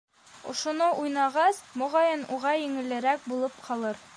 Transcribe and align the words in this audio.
-Ошоно 0.53 0.87
уйнағас, 1.01 1.59
моғайын, 1.83 2.25
уға 2.39 2.57
еңелерәк 2.63 3.29
булып 3.33 3.63
ҡалыр... 3.69 4.05